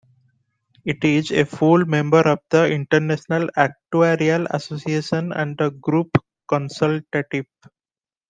It 0.83 1.03
is 1.03 1.29
a 1.29 1.45
full 1.45 1.85
member 1.85 2.21
of 2.21 2.39
the 2.49 2.65
International 2.73 3.47
Actuarial 3.55 4.47
Association 4.49 5.31
and 5.31 5.55
the 5.55 5.69
Groupe 5.73 6.09
Consultatif. 6.49 7.45